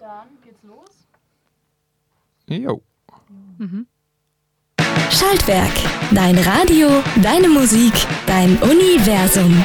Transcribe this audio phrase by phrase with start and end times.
[0.00, 1.06] Dann geht's los.
[2.48, 2.82] Jo.
[3.58, 3.86] Mhm.
[5.10, 5.72] Schaltwerk.
[6.12, 6.88] Dein Radio,
[7.22, 7.92] deine Musik,
[8.26, 9.64] dein Universum.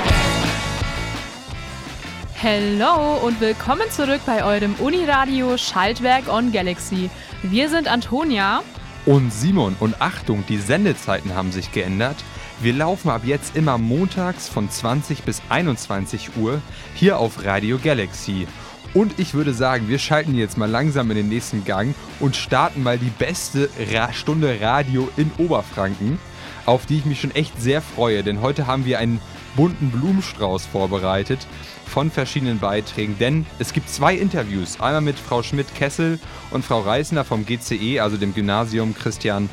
[2.35, 7.09] Hello und willkommen zurück bei eurem Uniradio Schaltwerk on Galaxy.
[7.41, 8.61] Wir sind Antonia.
[9.07, 12.17] Und Simon, und Achtung, die Sendezeiten haben sich geändert.
[12.61, 16.61] Wir laufen ab jetzt immer montags von 20 bis 21 Uhr
[16.93, 18.47] hier auf Radio Galaxy.
[18.93, 22.81] Und ich würde sagen, wir schalten jetzt mal langsam in den nächsten Gang und starten
[22.81, 26.17] mal die beste Ra Stunde Radio in Oberfranken,
[26.65, 29.21] auf die ich mich schon echt sehr freue, denn heute haben wir einen
[29.55, 31.45] bunten Blumenstrauß vorbereitet
[31.85, 36.19] von verschiedenen Beiträgen, denn es gibt zwei Interviews, einmal mit Frau Schmidt-Kessel
[36.51, 39.49] und Frau Reisner vom GCE, also dem Gymnasium Christian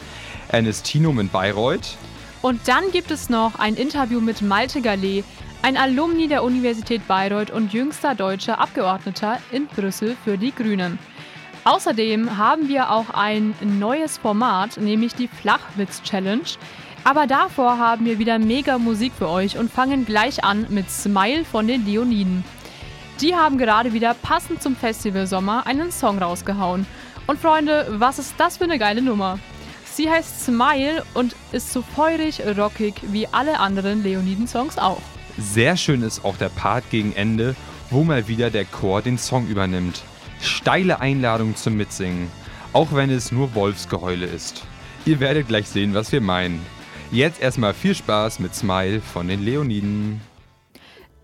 [0.49, 1.97] Ernestinum in Bayreuth.
[2.43, 5.25] Und dann gibt es noch ein Interview mit Malte Gallet,
[5.67, 10.97] ein Alumni der Universität Bayreuth und jüngster deutscher Abgeordneter in Brüssel für die Grünen.
[11.65, 16.45] Außerdem haben wir auch ein neues Format, nämlich die Flachwitz-Challenge.
[17.03, 21.45] Aber davor haben wir wieder mega Musik für euch und fangen gleich an mit Smile
[21.45, 22.45] von den Leoniden.
[23.21, 26.87] Die haben gerade wieder passend zum Festival Sommer einen Song rausgehauen.
[27.27, 29.41] Und Freunde, was ist das für eine geile Nummer?
[29.85, 35.03] Sie heißt Smile und ist so feurig, rockig wie alle anderen Leoniden-Songs auch.
[35.39, 37.55] Sehr schön ist auch der Part gegen Ende,
[37.91, 40.03] wo mal wieder der Chor den Song übernimmt.
[40.41, 42.31] Steile Einladung zum Mitsingen,
[42.73, 44.65] auch wenn es nur Wolfsgeheule ist.
[45.05, 46.65] Ihr werdet gleich sehen, was wir meinen.
[47.13, 50.21] Jetzt erstmal viel Spaß mit Smile von den Leoniden.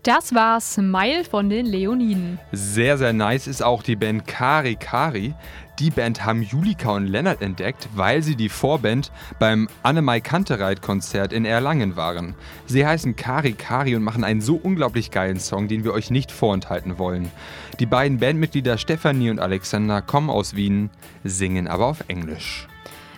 [0.03, 2.37] Das war Smile von den Leoniden.
[2.51, 5.33] Sehr, sehr nice ist auch die Band Kari Kari.
[5.79, 11.45] Die Band haben Julika und Lennart entdeckt, weil sie die Vorband beim Annemai Kantereit-Konzert in
[11.45, 12.35] Erlangen waren.
[12.65, 16.33] Sie heißen Kari Kari und machen einen so unglaublich geilen Song, den wir euch nicht
[16.33, 17.31] vorenthalten wollen.
[17.79, 20.89] Die beiden Bandmitglieder Stefanie und Alexander kommen aus Wien,
[21.23, 22.67] singen aber auf Englisch.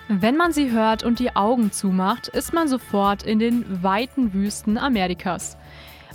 [0.08, 4.78] Wenn man sie hört und die Augen zumacht, ist man sofort in den weiten Wüsten
[4.78, 5.58] Amerikas.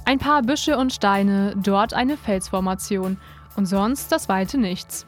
[0.04, 3.18] Ein paar Büsche und Steine, dort eine Felsformation
[3.56, 5.06] und sonst das weite Nichts.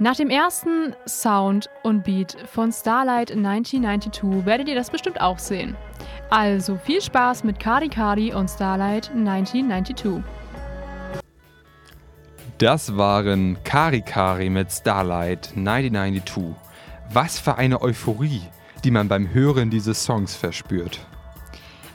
[0.00, 5.76] Nach dem ersten Sound und Beat von Starlight 1992 werdet ihr das bestimmt auch sehen.
[6.30, 10.22] Also viel Spaß mit Kari Kari und Starlight 1992.
[12.58, 16.54] Das waren Kari Kari mit Starlight 1992.
[17.12, 18.42] Was für eine Euphorie,
[18.84, 21.07] die man beim Hören dieses Songs verspürt.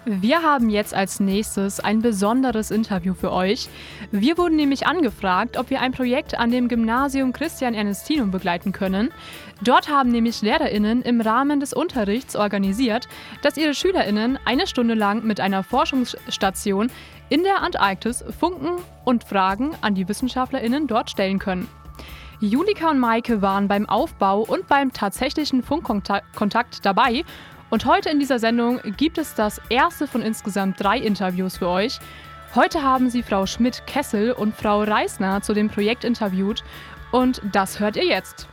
[0.06, 3.70] Wir haben jetzt als nächstes ein besonderes Interview für euch.
[4.12, 9.12] Wir wurden nämlich angefragt, ob wir ein Projekt an dem Gymnasium Christian Ernestinum begleiten können.
[9.62, 13.08] Dort haben nämlich LehrerInnen im Rahmen des Unterrichts organisiert,
[13.44, 16.92] dass ihre SchülerInnen eine Stunde lang mit einer Forschungsstation
[17.30, 21.70] in der Antarktis Funken und Fragen an die WissenschaftlerInnen dort stellen können.
[22.42, 27.24] Julika und Maike waren beim Aufbau und beim tatsächlichen Funkkontakt dabei
[27.74, 31.98] und heute in dieser Sendung gibt es das erste von insgesamt drei Interviews für euch.
[32.54, 36.64] Heute haben sie Frau Schmidt-Kessel und Frau Reisner zu dem Projekt interviewt
[37.12, 38.48] und das hört ihr jetzt.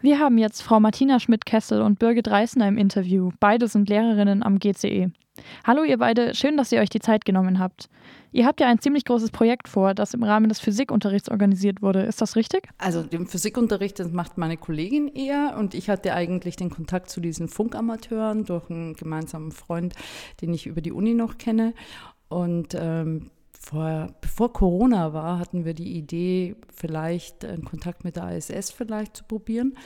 [0.00, 3.30] Wir haben jetzt Frau Martina Schmidt-Kessel und Birgit Reisner im Interview.
[3.40, 5.10] Beide sind Lehrerinnen am GCE.
[5.64, 7.88] Hallo ihr beide, schön, dass ihr euch die Zeit genommen habt.
[8.32, 12.02] Ihr habt ja ein ziemlich großes Projekt vor, das im Rahmen des Physikunterrichts organisiert wurde.
[12.02, 12.68] Ist das richtig?
[12.78, 17.20] Also den Physikunterricht, das macht meine Kollegin eher und ich hatte eigentlich den Kontakt zu
[17.20, 19.94] diesen Funkamateuren durch einen gemeinsamen Freund,
[20.40, 21.72] den ich über die Uni noch kenne.
[22.28, 28.36] Und ähm, vor, bevor Corona war, hatten wir die Idee, vielleicht einen Kontakt mit der
[28.36, 29.76] ISS vielleicht zu probieren.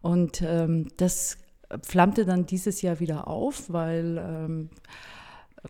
[0.00, 1.38] Und ähm, das
[1.82, 4.70] flammte dann dieses Jahr wieder auf, weil ähm,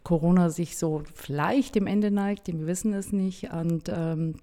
[0.02, 3.52] Corona sich so vielleicht dem Ende neigt, wir wissen es nicht.
[3.52, 4.36] Und ähm,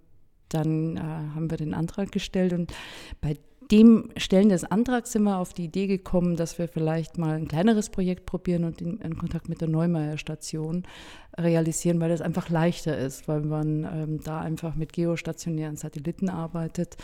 [0.49, 2.73] dann äh, haben wir den Antrag gestellt und
[3.21, 3.37] bei
[3.71, 7.47] dem Stellen des Antrags sind wir auf die Idee gekommen, dass wir vielleicht mal ein
[7.47, 10.83] kleineres Projekt probieren und in, in Kontakt mit der Neumeier Station
[11.37, 16.97] realisieren, weil das einfach leichter ist, weil man ähm, da einfach mit geostationären Satelliten arbeitet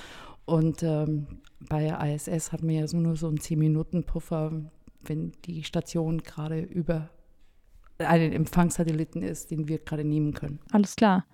[0.49, 1.27] und ähm,
[1.59, 4.51] bei ISS hat man ja so nur so einen 10-Minuten-Puffer,
[5.01, 7.09] wenn die Station gerade über
[7.99, 10.59] einen Empfangssatelliten ist, den wir gerade nehmen können.
[10.71, 11.25] Alles klar.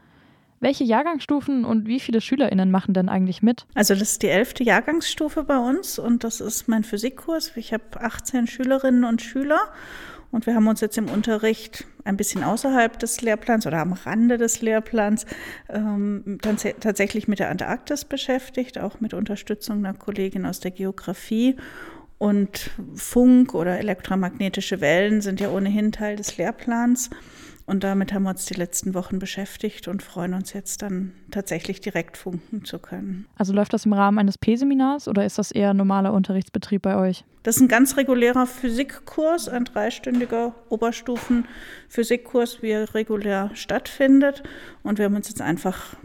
[0.62, 3.68] Welche Jahrgangsstufen und wie viele SchülerInnen machen denn eigentlich mit?
[3.76, 7.56] Also, das ist die elfte Jahrgangsstufe bei uns und das ist mein Physikkurs.
[7.56, 9.60] Ich habe 18 Schülerinnen und Schüler
[10.32, 14.38] und wir haben uns jetzt im Unterricht ein bisschen außerhalb des Lehrplans oder am Rande
[14.38, 15.26] des Lehrplans
[15.70, 16.38] ähm,
[16.80, 21.56] tatsächlich mit der Antarktis beschäftigt, auch mit Unterstützung einer Kollegin aus der Geografie.
[22.18, 27.10] Und Funk oder elektromagnetische Wellen sind ja ohnehin Teil des Lehrplans.
[27.68, 31.82] Und damit haben wir uns die letzten Wochen beschäftigt und freuen uns jetzt dann tatsächlich
[31.82, 33.26] direkt funken zu können.
[33.38, 37.26] Also läuft das im Rahmen eines P-Seminars oder ist das eher normaler Unterrichtsbetrieb bei euch?
[37.42, 44.44] Das ist ein ganz regulärer Physikkurs, ein dreistündiger Oberstufen-Physikkurs, wie er regulär stattfindet.
[44.84, 45.96] Und wir haben uns jetzt einfach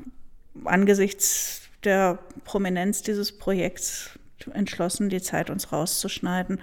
[0.64, 4.18] angesichts der Prominenz dieses Projekts
[4.54, 6.58] entschlossen, die Zeit uns rauszuschneiden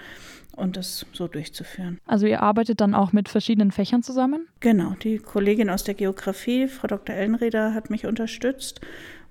[0.58, 2.00] und das so durchzuführen.
[2.06, 4.48] Also ihr arbeitet dann auch mit verschiedenen Fächern zusammen?
[4.60, 7.16] Genau, die Kollegin aus der Geografie, Frau Dr.
[7.16, 8.82] Ellenrieder, hat mich unterstützt,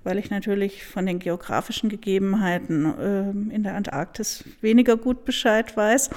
[0.03, 6.09] weil ich natürlich von den geografischen Gegebenheiten äh, in der Antarktis weniger gut Bescheid weiß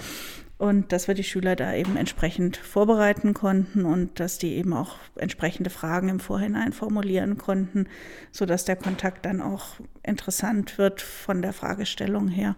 [0.60, 4.96] und dass wir die Schüler da eben entsprechend vorbereiten konnten und dass die eben auch
[5.16, 7.86] entsprechende Fragen im Vorhinein formulieren konnten,
[8.30, 12.56] sodass der Kontakt dann auch interessant wird von der Fragestellung her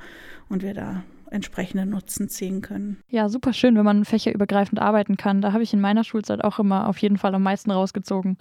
[0.48, 3.02] und wir da entsprechenden Nutzen ziehen können.
[3.08, 5.40] Ja, super schön, wenn man fächerübergreifend arbeiten kann.
[5.40, 8.38] Da habe ich in meiner Schulzeit auch immer auf jeden Fall am meisten rausgezogen.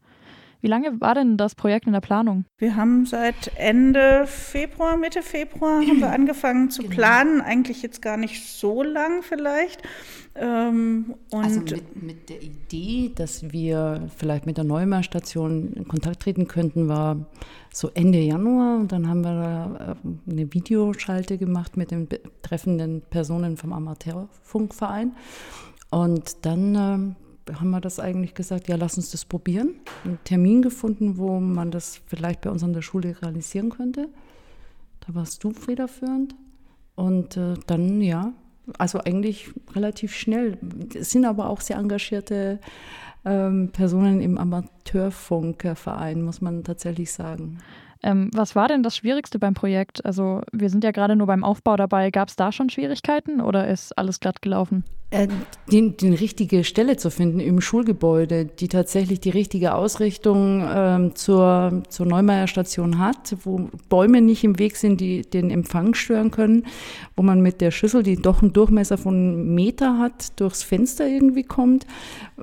[0.61, 2.45] Wie lange war denn das Projekt in der Planung?
[2.57, 6.95] Wir haben seit Ende Februar, Mitte Februar haben wir angefangen zu genau.
[6.95, 7.41] planen.
[7.41, 9.81] Eigentlich jetzt gar nicht so lang vielleicht.
[10.35, 16.47] Ähm, also mit, mit, der Idee, dass wir vielleicht mit der Neumar-Station in Kontakt treten
[16.47, 17.17] könnten, war
[17.73, 18.77] so Ende Januar.
[18.77, 25.13] Und dann haben wir da äh, eine Videoschalte gemacht mit den betreffenden Personen vom Amateurfunkverein.
[25.89, 27.15] Und dann ähm,
[27.53, 29.75] haben wir das eigentlich gesagt, ja, lass uns das probieren.
[30.03, 34.09] Einen Termin gefunden, wo man das vielleicht bei uns an der Schule realisieren könnte.
[35.05, 36.35] Da warst du federführend.
[36.95, 38.33] Und äh, dann, ja,
[38.77, 40.57] also eigentlich relativ schnell.
[40.93, 42.59] Es sind aber auch sehr engagierte
[43.25, 47.59] ähm, Personen im Amateurfunkverein, muss man tatsächlich sagen.
[48.03, 50.05] Ähm, was war denn das Schwierigste beim Projekt?
[50.05, 52.11] Also wir sind ja gerade nur beim Aufbau dabei.
[52.11, 54.83] Gab es da schon Schwierigkeiten oder ist alles glatt gelaufen?
[55.11, 55.27] Äh,
[55.69, 61.83] die, die richtige Stelle zu finden im Schulgebäude, die tatsächlich die richtige Ausrichtung ähm, zur,
[61.89, 66.65] zur Neumeier Station hat, wo Bäume nicht im Weg sind, die den Empfang stören können,
[67.17, 71.43] wo man mit der Schüssel, die doch einen Durchmesser von Meter hat, durchs Fenster irgendwie
[71.43, 71.85] kommt.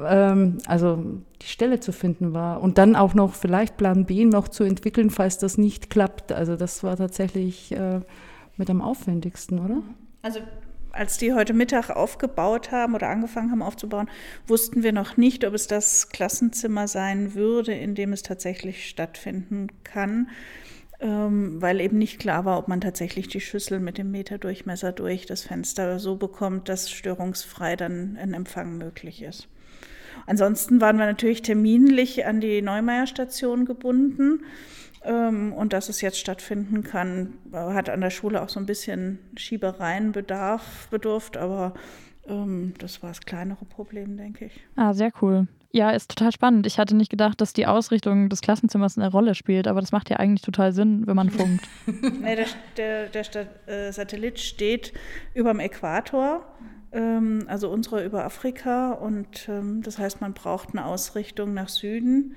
[0.06, 1.02] Ähm, also
[1.48, 5.38] Stelle zu finden war und dann auch noch vielleicht Plan B noch zu entwickeln, falls
[5.38, 6.32] das nicht klappt.
[6.32, 8.00] Also das war tatsächlich äh,
[8.56, 9.82] mit am aufwendigsten, oder?
[10.20, 10.40] Also
[10.92, 14.10] als die heute Mittag aufgebaut haben oder angefangen haben aufzubauen,
[14.46, 19.68] wussten wir noch nicht, ob es das Klassenzimmer sein würde, in dem es tatsächlich stattfinden
[19.84, 20.28] kann,
[21.00, 25.24] ähm, weil eben nicht klar war, ob man tatsächlich die Schüssel mit dem Meterdurchmesser durch
[25.26, 29.48] das Fenster so bekommt, dass störungsfrei dann ein Empfang möglich ist.
[30.26, 34.44] Ansonsten waren wir natürlich terminlich an die Neumeier-Station gebunden.
[35.04, 39.18] Ähm, und dass es jetzt stattfinden kann, hat an der Schule auch so ein bisschen
[39.36, 41.74] Schiebereien Bedarf bedurft, aber
[42.26, 44.60] ähm, das war das kleinere Problem, denke ich.
[44.76, 45.46] Ah, sehr cool.
[45.70, 46.66] Ja, ist total spannend.
[46.66, 50.08] Ich hatte nicht gedacht, dass die Ausrichtung des Klassenzimmers eine Rolle spielt, aber das macht
[50.08, 51.68] ja eigentlich total Sinn, wenn man funkt.
[51.86, 52.36] nee,
[52.76, 54.94] der, der, der äh, Satellit steht
[55.34, 56.42] über dem Äquator,
[56.92, 62.34] also unsere über Afrika, und ähm, das heißt, man braucht eine Ausrichtung nach Süden.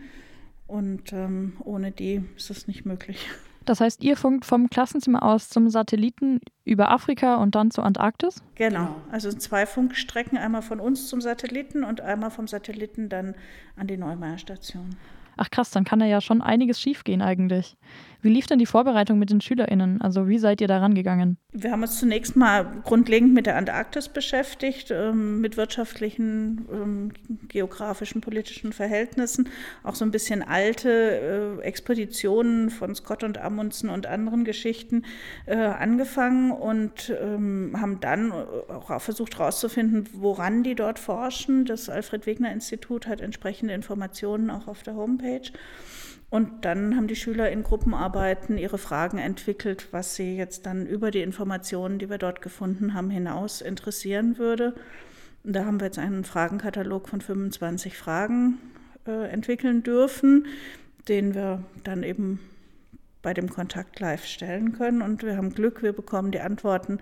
[0.68, 3.28] Und ähm, ohne die ist es nicht möglich.
[3.66, 8.42] Das heißt, ihr funkt vom Klassenzimmer aus zum Satelliten über Afrika und dann zur Antarktis?
[8.56, 13.36] Genau, also zwei Funkstrecken, einmal von uns zum Satelliten und einmal vom Satelliten dann
[13.76, 14.96] an die Neumeier Station.
[15.38, 17.78] Ach krass, dann kann da ja schon einiges schiefgehen eigentlich.
[18.24, 20.00] Wie lief denn die Vorbereitung mit den SchülerInnen?
[20.02, 21.38] Also wie seid ihr da rangegangen?
[21.54, 27.12] Wir haben uns zunächst mal grundlegend mit der Antarktis beschäftigt, ähm, mit wirtschaftlichen, ähm,
[27.48, 29.50] geografischen, politischen Verhältnissen,
[29.84, 35.04] auch so ein bisschen alte äh, Expeditionen von Scott und Amundsen und anderen Geschichten
[35.48, 41.66] äh, angefangen und ähm, haben dann auch versucht herauszufinden, woran die dort forschen.
[41.66, 45.21] Das Alfred Wegener Institut hat entsprechende Informationen auch auf der Homepage.
[46.30, 51.12] Und dann haben die Schüler in Gruppenarbeiten ihre Fragen entwickelt, was sie jetzt dann über
[51.12, 54.74] die Informationen, die wir dort gefunden haben, hinaus interessieren würde.
[55.44, 58.60] Und da haben wir jetzt einen Fragenkatalog von 25 Fragen
[59.06, 60.48] äh, entwickeln dürfen,
[61.10, 62.40] den wir dann eben
[63.22, 65.02] bei dem Kontakt live stellen können.
[65.02, 67.00] Und wir haben Glück, wir bekommen die Antworten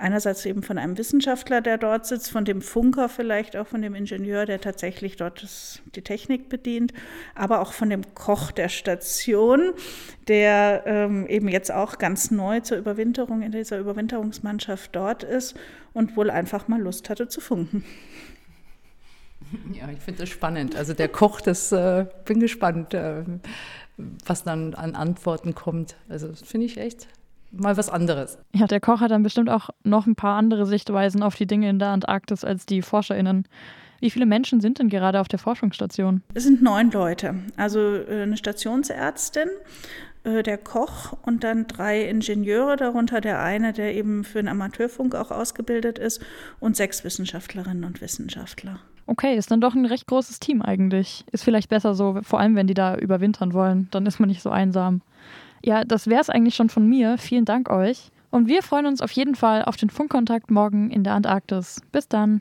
[0.00, 3.94] einerseits eben von einem Wissenschaftler, der dort sitzt, von dem Funker vielleicht auch, von dem
[3.94, 6.92] Ingenieur, der tatsächlich dort das, die Technik bedient,
[7.34, 9.72] aber auch von dem Koch der Station,
[10.26, 15.54] der ähm, eben jetzt auch ganz neu zur Überwinterung in dieser Überwinterungsmannschaft dort ist
[15.92, 17.84] und wohl einfach mal Lust hatte zu funken.
[19.72, 20.76] Ja, ich finde das spannend.
[20.76, 23.24] Also der Koch, das äh, bin gespannt, äh,
[24.24, 25.96] was dann an Antworten kommt.
[26.08, 27.08] Also finde ich echt
[27.50, 28.38] mal was anderes.
[28.54, 31.68] Ja, der Koch hat dann bestimmt auch noch ein paar andere Sichtweisen auf die Dinge
[31.68, 33.46] in der Antarktis als die ForscherInnen.
[34.00, 36.22] Wie viele Menschen sind denn gerade auf der Forschungsstation?
[36.32, 39.48] Es sind neun Leute, also äh, eine Stationsärztin,
[40.24, 45.14] äh, der Koch und dann drei Ingenieure, darunter der eine, der eben für den Amateurfunk
[45.14, 46.22] auch ausgebildet ist,
[46.60, 48.80] und sechs Wissenschaftlerinnen und Wissenschaftler.
[49.06, 51.24] Okay, ist dann doch ein recht großes Team eigentlich.
[51.32, 53.88] Ist vielleicht besser so, vor allem wenn die da überwintern wollen.
[53.90, 55.02] Dann ist man nicht so einsam.
[55.62, 57.18] Ja, das wäre es eigentlich schon von mir.
[57.18, 58.10] Vielen Dank euch.
[58.30, 61.82] Und wir freuen uns auf jeden Fall auf den Funkkontakt morgen in der Antarktis.
[61.92, 62.40] Bis dann.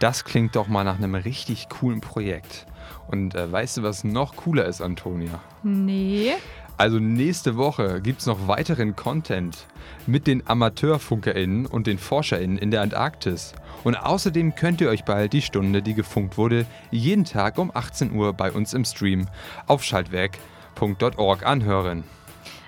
[0.00, 2.66] Das klingt doch mal nach einem richtig coolen Projekt.
[3.08, 5.40] Und äh, weißt du, was noch cooler ist, Antonia?
[5.62, 6.32] Nee.
[6.78, 9.66] Also nächste Woche gibt es noch weiteren Content
[10.06, 13.54] mit den AmateurfunkerInnen und den ForscherInnen in der Antarktis.
[13.84, 18.12] Und außerdem könnt ihr euch bald die Stunde, die gefunkt wurde, jeden Tag um 18
[18.12, 19.26] Uhr bei uns im Stream
[19.66, 19.84] auf
[20.76, 22.04] schaltwerk.org anhören.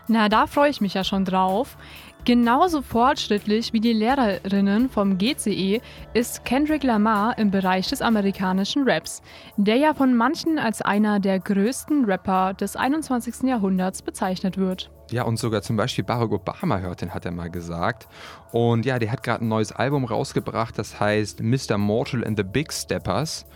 [0.08, 1.76] Na, da freue ich mich ja schon drauf.
[2.24, 5.80] Genauso fortschrittlich wie die Lehrerinnen vom GCE
[6.14, 9.22] ist Kendrick Lamar im Bereich des amerikanischen Raps,
[9.56, 13.44] der ja von manchen als einer der größten Rapper des 21.
[13.44, 14.90] Jahrhunderts bezeichnet wird.
[15.10, 18.08] Ja, und sogar zum Beispiel Barack Obama hört den, hat er mal gesagt.
[18.52, 21.78] Und ja, der hat gerade ein neues Album rausgebracht, das heißt Mr.
[21.78, 23.46] Mortal and the Big Steppers.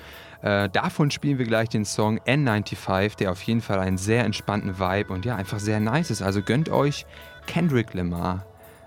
[0.42, 4.78] Äh, davon spielen wir gleich den Song N95, der auf jeden Fall einen sehr entspannten
[4.78, 6.20] Vibe und ja, einfach sehr nice ist.
[6.20, 7.06] Also gönnt euch
[7.46, 8.44] Kendrick Lamar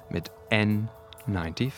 [0.10, 1.70] mit N95.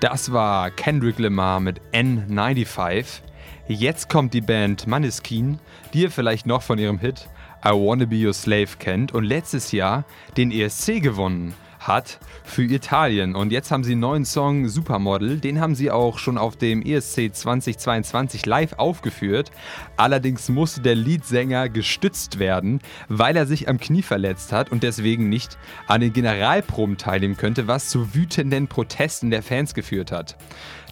[0.00, 3.22] Das war Kendrick Lamar mit N95.
[3.66, 5.58] Jetzt kommt die Band Maneskin,
[5.92, 7.28] die ihr vielleicht noch von ihrem Hit
[7.64, 10.04] I Wanna Be Your Slave kennt und letztes Jahr
[10.36, 13.34] den ESC gewonnen hat für Italien.
[13.34, 15.38] Und jetzt haben sie einen neuen Song Supermodel.
[15.38, 19.50] Den haben sie auch schon auf dem ESC 2022 live aufgeführt.
[19.96, 25.28] Allerdings musste der Leadsänger gestützt werden, weil er sich am Knie verletzt hat und deswegen
[25.28, 30.36] nicht an den Generalproben teilnehmen könnte, was zu wütenden Protesten der Fans geführt hat.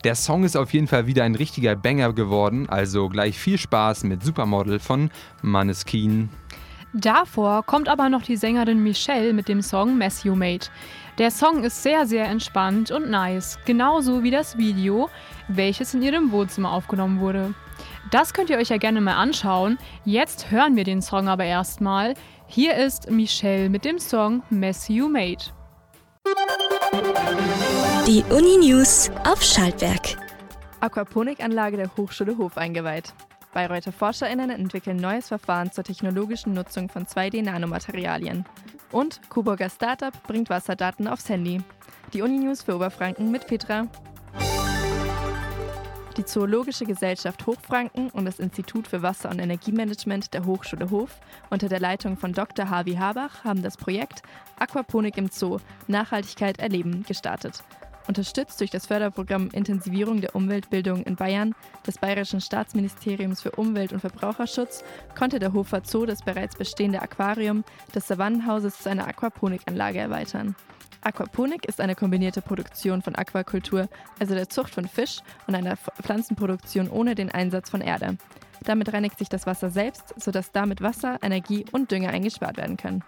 [0.05, 4.05] Der Song ist auf jeden Fall wieder ein richtiger Banger geworden, also gleich viel Spaß
[4.05, 5.11] mit Supermodel von
[5.43, 6.29] Maneskin.
[6.93, 10.67] Davor kommt aber noch die Sängerin Michelle mit dem Song Mess You Made.
[11.19, 15.09] Der Song ist sehr, sehr entspannt und nice, genauso wie das Video,
[15.49, 17.55] welches in ihrem Wohnzimmer aufgenommen wurde.
[18.11, 19.79] Das könnt ihr euch ja gerne mal anschauen.
[20.05, 22.15] Jetzt hören wir den Song aber erstmal.
[22.47, 25.45] Hier ist Michelle mit dem Song Mess You Made.
[28.07, 30.17] Die Uni News auf Schaltwerk.
[30.81, 33.13] Aquaponikanlage der Hochschule Hof eingeweiht.
[33.57, 38.45] Bayreuther ForscherInnen entwickeln neues Verfahren zur technologischen Nutzung von 2D-Nanomaterialien.
[38.93, 41.63] Und Coburger Startup bringt Wasserdaten aufs Handy.
[42.13, 43.87] Die Uni-News für Oberfranken mit Petra.
[46.19, 51.71] Die Zoologische Gesellschaft Hochfranken und das Institut für Wasser- und Energiemanagement der Hochschule Hof unter
[51.71, 52.69] der Leitung von Dr.
[52.69, 54.21] Harvey Habach haben das Projekt
[54.59, 57.65] Aquaponik im Zoo Nachhaltigkeit erleben gestartet
[58.09, 61.55] unterstützt durch das Förderprogramm Intensivierung der Umweltbildung in Bayern
[61.87, 64.85] des Bayerischen Staatsministeriums für Umwelt- und Verbraucherschutz,
[65.17, 70.55] konnte der Hofer Zoo das bereits bestehende Aquarium des Savannenhauses zu einer Aquaponikanlage erweitern.
[71.03, 76.89] Aquaponik ist eine kombinierte Produktion von Aquakultur, also der Zucht von Fisch und einer Pflanzenproduktion
[76.89, 78.19] ohne den Einsatz von Erde.
[78.65, 83.05] Damit reinigt sich das Wasser selbst, sodass damit Wasser, Energie und Dünger eingespart werden können.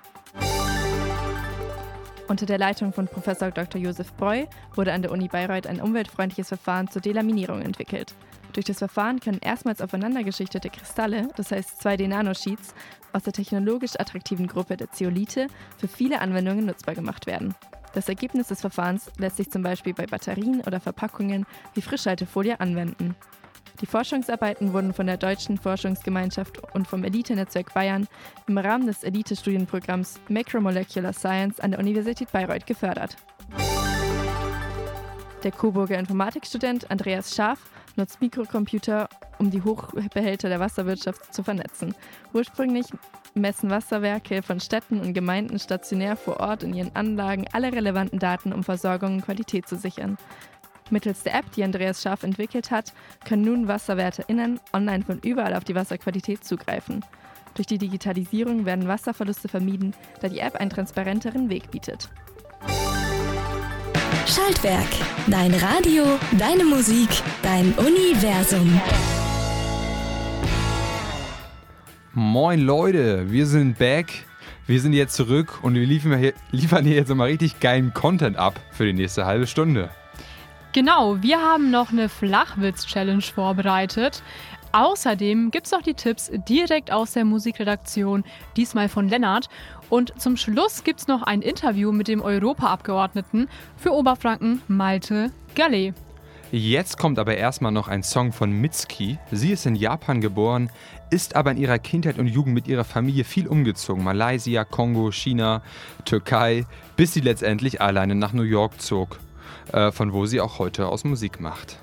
[2.28, 3.24] Unter der Leitung von Prof.
[3.24, 3.80] Dr.
[3.80, 4.44] Josef Breu
[4.74, 8.14] wurde an der Uni Bayreuth ein umweltfreundliches Verfahren zur Delaminierung entwickelt.
[8.52, 12.74] Durch das Verfahren können erstmals aufeinandergeschichtete Kristalle, das heißt 2D-Nanosheets,
[13.14, 15.46] aus der technologisch attraktiven Gruppe der Zeolite
[15.78, 17.54] für viele Anwendungen nutzbar gemacht werden.
[17.94, 23.16] Das Ergebnis des Verfahrens lässt sich zum Beispiel bei Batterien oder Verpackungen wie Frischhaltefolie anwenden.
[23.80, 28.08] Die Forschungsarbeiten wurden von der Deutschen Forschungsgemeinschaft und vom Elite-Netzwerk Bayern
[28.48, 33.16] im Rahmen des Elite-Studienprogramms Macromolecular Science an der Universität Bayreuth gefördert.
[35.44, 37.60] Der Coburger Informatikstudent Andreas Schaaf
[37.94, 39.08] nutzt Mikrocomputer,
[39.38, 41.94] um die Hochbehälter der Wasserwirtschaft zu vernetzen.
[42.32, 42.86] Ursprünglich
[43.34, 48.52] messen Wasserwerke von Städten und Gemeinden stationär vor Ort in ihren Anlagen alle relevanten Daten,
[48.52, 50.18] um Versorgung und Qualität zu sichern.
[50.90, 52.92] Mittels der App, die Andreas Scharf entwickelt hat,
[53.24, 57.04] können nun WasserwärterInnen online von überall auf die Wasserqualität zugreifen.
[57.54, 62.08] Durch die Digitalisierung werden Wasserverluste vermieden, da die App einen transparenteren Weg bietet.
[64.26, 64.86] Schaltwerk.
[65.26, 66.04] Dein Radio,
[66.38, 67.08] deine Musik,
[67.42, 68.80] dein Universum.
[72.12, 74.26] Moin Leute, wir sind back.
[74.66, 78.36] Wir sind jetzt zurück und wir liefern hier, liefern hier jetzt mal richtig geilen Content
[78.36, 79.88] ab für die nächste halbe Stunde.
[80.74, 84.22] Genau, wir haben noch eine Flachwitz-Challenge vorbereitet.
[84.72, 88.22] Außerdem gibt es noch die Tipps direkt aus der Musikredaktion,
[88.54, 89.48] diesmal von Lennart.
[89.88, 93.48] Und zum Schluss gibt es noch ein Interview mit dem Europaabgeordneten
[93.78, 95.94] für Oberfranken, Malte Gallet.
[96.50, 99.18] Jetzt kommt aber erstmal noch ein Song von Mitski.
[99.30, 100.70] Sie ist in Japan geboren,
[101.10, 104.04] ist aber in ihrer Kindheit und Jugend mit ihrer Familie viel umgezogen.
[104.04, 105.62] Malaysia, Kongo, China,
[106.04, 109.18] Türkei, bis sie letztendlich alleine nach New York zog,
[109.92, 111.78] von wo sie auch heute aus Musik macht.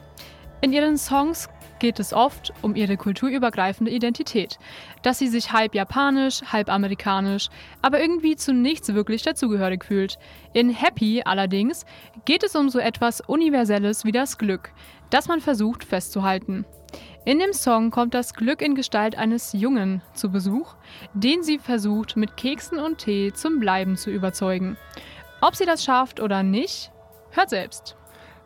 [0.61, 1.49] In ihren Songs
[1.79, 4.57] geht es oft um ihre kulturübergreifende Identität,
[5.03, 7.49] dass sie sich halb japanisch, halb amerikanisch,
[7.81, 10.17] aber irgendwie zu nichts wirklich dazugehörig fühlt.
[10.53, 11.85] In Happy allerdings
[12.25, 14.71] geht es um so etwas Universelles wie das Glück,
[15.09, 16.65] das man versucht festzuhalten.
[17.25, 20.75] In dem Song kommt das Glück in Gestalt eines Jungen zu Besuch,
[21.13, 24.77] den sie versucht mit Keksen und Tee zum Bleiben zu überzeugen.
[25.41, 26.91] Ob sie das schafft oder nicht,
[27.35, 27.95] hört selbst.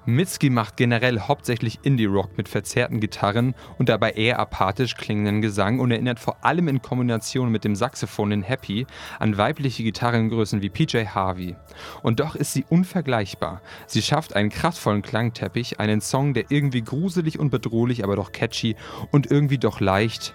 [0.05, 5.91] Mitski macht generell hauptsächlich Indie-Rock mit verzerrten Gitarren und dabei eher apathisch klingenden Gesang und
[5.91, 8.87] erinnert vor allem in Kombination mit dem Saxophon in Happy
[9.19, 11.55] an weibliche Gitarrengrößen wie PJ Harvey.
[12.01, 13.61] Und doch ist sie unvergleichbar.
[13.87, 18.75] Sie schafft einen kraftvollen Klangteppich, einen Song, der irgendwie gruselig und bedrohlich, aber doch catchy
[19.11, 20.33] und irgendwie doch leicht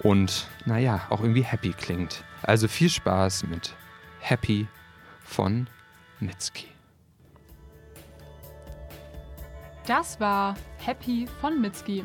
[0.00, 2.24] und, naja, auch irgendwie happy klingt.
[2.42, 3.74] Also viel Spaß mit
[4.20, 4.66] Happy
[5.22, 5.68] von
[6.20, 6.73] Mitski.
[9.86, 12.04] Das war Happy von Mitski.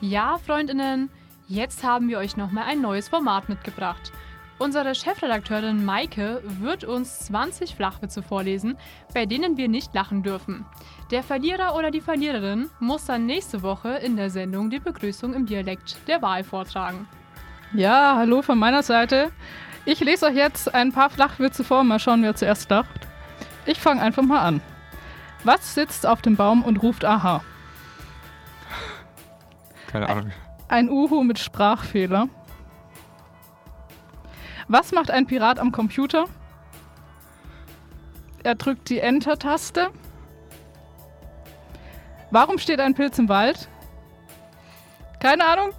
[0.00, 1.10] Ja, Freundinnen,
[1.48, 4.10] jetzt haben wir euch nochmal ein neues Format mitgebracht.
[4.58, 8.78] Unsere Chefredakteurin Maike wird uns 20 Flachwitze vorlesen,
[9.12, 10.64] bei denen wir nicht lachen dürfen.
[11.10, 15.44] Der Verlierer oder die Verliererin muss dann nächste Woche in der Sendung die Begrüßung im
[15.44, 17.06] Dialekt der Wahl vortragen.
[17.74, 19.30] Ja, hallo von meiner Seite.
[19.84, 23.08] Ich lese euch jetzt ein paar Flachwitze vor, mal schauen, wer zuerst lacht.
[23.66, 24.62] Ich fange einfach mal an.
[25.44, 27.42] Was sitzt auf dem Baum und ruft Aha?
[29.86, 30.32] Keine Ahnung.
[30.68, 32.28] Ein Uhu mit Sprachfehler.
[34.66, 36.24] Was macht ein Pirat am Computer?
[38.42, 39.90] Er drückt die Enter-Taste.
[42.30, 43.68] Warum steht ein Pilz im Wald?
[45.20, 45.70] Keine Ahnung,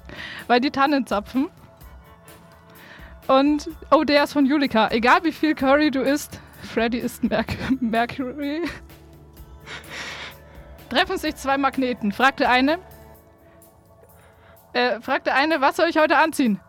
[0.48, 1.50] weil die Tannen zapfen.
[3.28, 4.90] Und, oh, der ist von Julika.
[4.92, 7.48] Egal wie viel Curry du isst, Freddy ist Merc
[7.82, 8.62] Mercury.
[10.90, 12.12] Treffen sich zwei Magneten.
[12.12, 12.80] Fragte eine.
[14.74, 16.60] Äh, fragte eine, was soll ich heute anziehen?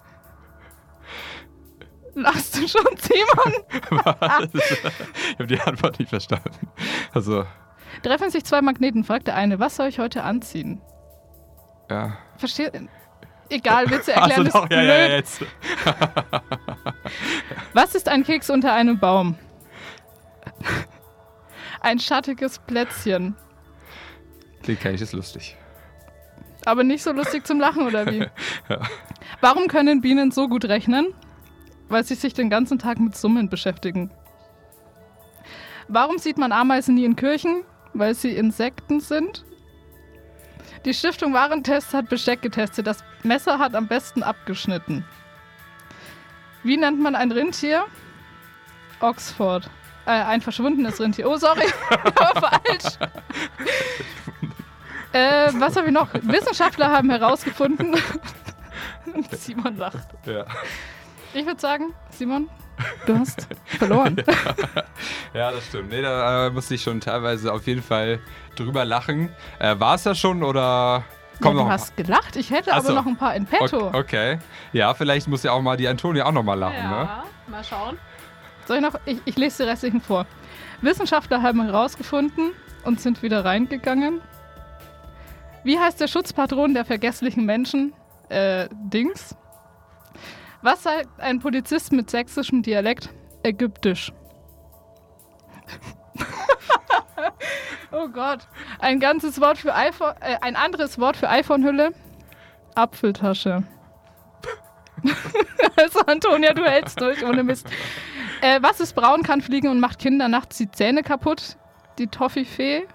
[2.14, 3.62] Lachst du schon, Simon?
[4.20, 4.48] Was?
[4.54, 6.68] ich habe die Antwort nicht verstanden.
[7.12, 7.44] Also,
[8.02, 9.04] Treffen sich zwei Magneten.
[9.04, 10.80] Fragte eine, was soll ich heute anziehen?
[11.90, 12.16] ja.
[12.38, 12.72] Versteht.
[13.48, 14.78] Egal, Witze erklären ist doch, blöd.
[14.78, 15.40] ja, ja, jetzt.
[17.72, 19.36] Was ist ein Keks unter einem Baum?
[21.80, 23.36] Ein schattiges Plätzchen.
[24.66, 25.56] Den kenne ich, ist lustig.
[26.64, 28.26] Aber nicht so lustig zum Lachen, oder wie?
[28.68, 28.80] Ja.
[29.40, 31.14] Warum können Bienen so gut rechnen?
[31.88, 34.10] Weil sie sich den ganzen Tag mit Summen beschäftigen.
[35.86, 37.62] Warum sieht man Ameisen nie in Kirchen?
[37.94, 39.44] Weil sie Insekten sind.
[40.84, 42.86] Die Stiftung Warentest hat Besteck getestet.
[42.86, 45.04] Das Messer hat am besten abgeschnitten.
[46.64, 47.84] Wie nennt man ein Rentier?
[49.00, 49.70] Oxford.
[50.06, 51.28] Äh, ein verschwundenes Rentier.
[51.28, 51.66] Oh, sorry.
[52.34, 52.98] Falsch.
[55.16, 56.08] Äh, was haben wir noch?
[56.12, 57.96] Wissenschaftler haben herausgefunden.
[59.30, 60.08] Simon lacht.
[60.26, 60.44] Ja.
[61.32, 62.50] Ich würde sagen, Simon,
[63.06, 63.48] du hast
[63.78, 64.16] verloren.
[65.34, 65.88] ja, das stimmt.
[65.88, 68.20] Nee, da äh, musste ich schon teilweise auf jeden Fall
[68.56, 69.30] drüber lachen.
[69.58, 71.04] Äh, War es das schon oder
[71.42, 72.36] Ja, du hast gelacht.
[72.36, 73.88] Ich hätte Ach aber noch ein paar in petto.
[73.94, 74.38] Okay.
[74.74, 77.08] Ja, vielleicht muss ja auch mal die Antonia auch noch mal lachen, ne?
[77.46, 77.96] mal schauen.
[78.66, 79.00] Soll ich noch?
[79.06, 80.26] Ich, ich lese die restlichen vor.
[80.82, 82.52] Wissenschaftler haben herausgefunden
[82.84, 84.20] und sind wieder reingegangen.
[85.66, 87.92] Wie heißt der Schutzpatron der vergesslichen Menschen?
[88.28, 89.34] Äh, Dings.
[90.62, 93.10] Was sagt ein Polizist mit sächsischem Dialekt?
[93.42, 94.12] Ägyptisch.
[97.90, 98.46] oh Gott.
[98.78, 101.90] Ein ganzes Wort für iPhone, äh, ein anderes Wort für iPhone-Hülle?
[102.76, 103.64] Apfeltasche.
[105.76, 107.68] also Antonia, du hältst durch, ohne Mist.
[108.40, 111.56] Äh, was ist braun, kann fliegen und macht Kinder nachts die Zähne kaputt?
[111.98, 112.86] Die Toffifee?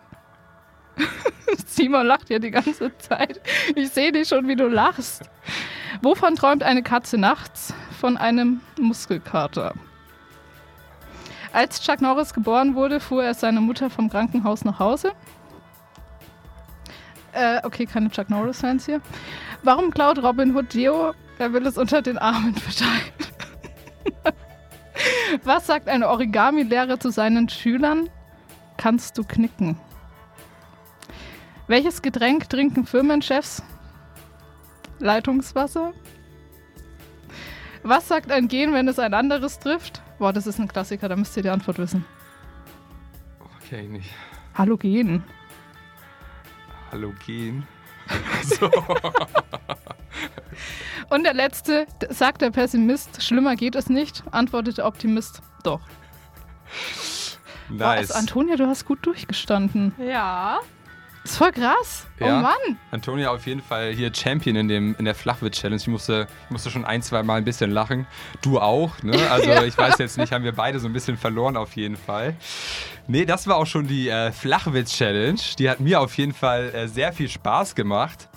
[1.66, 3.42] Simon lacht ja die ganze Zeit.
[3.76, 5.24] Ich sehe dich schon, wie du lachst.
[6.02, 7.74] Wovon träumt eine Katze nachts?
[8.00, 9.74] Von einem Muskelkater.
[11.54, 15.12] Als Chuck Norris geboren wurde, fuhr er seine Mutter vom Krankenhaus nach Hause.
[17.34, 19.02] Äh, okay, keine Chuck Norris-Fans hier.
[19.64, 21.14] Warum klaut Robin Hood Deo?
[21.38, 23.12] Er will es unter den Armen verteilen.
[25.44, 28.10] Was sagt ein Origami-Lehrer zu seinen Schülern?
[28.78, 29.78] Kannst du knicken?
[31.72, 33.64] Welches Getränk trinken Firmenchefs?
[35.00, 35.94] Leitungswasser?
[37.82, 40.02] Was sagt ein Gen, wenn es ein anderes trifft?
[40.20, 42.04] Boah, das ist ein Klassiker, da müsst ihr die Antwort wissen.
[43.40, 44.10] Okay, nicht.
[44.54, 45.24] Halogen.
[46.92, 47.66] Halogen.
[48.44, 48.70] so.
[51.10, 55.80] Und der letzte, sagt der Pessimist, schlimmer geht es nicht, antwortet der Optimist, doch.
[57.70, 57.80] Nice.
[57.80, 59.96] Boah, also Antonia, du hast gut durchgestanden.
[60.06, 60.60] Ja.
[61.24, 62.08] Ist voll krass.
[62.20, 62.40] Ja.
[62.40, 62.78] Oh Mann.
[62.90, 65.80] Antonia auf jeden Fall hier Champion in, dem, in der Flachwitz-Challenge.
[65.80, 68.08] Ich musste, ich musste schon ein, zwei Mal ein bisschen lachen.
[68.42, 69.18] Du auch, ne?
[69.32, 72.36] Also ich weiß jetzt nicht, haben wir beide so ein bisschen verloren auf jeden Fall.
[73.08, 75.40] Nee, das war auch schon die äh, Flachwitz-Challenge.
[75.60, 78.28] Die hat mir auf jeden Fall äh, sehr viel Spaß gemacht.